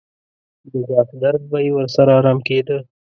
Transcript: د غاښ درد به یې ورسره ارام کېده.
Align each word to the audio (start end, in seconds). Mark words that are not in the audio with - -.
د 0.71 0.73
غاښ 0.87 1.09
درد 1.21 1.41
به 1.51 1.57
یې 1.65 1.71
ورسره 1.75 2.11
ارام 2.19 2.39
کېده. 2.47 2.77